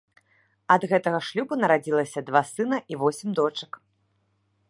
[0.75, 3.71] Ад гэтага шлюбу нарадзілася два сына і восем дочак.